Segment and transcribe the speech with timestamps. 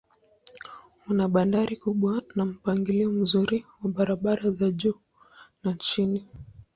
[1.09, 4.99] Una bandari kubwa na mpangilio mzuri wa barabara za juu
[5.63, 6.27] na chini.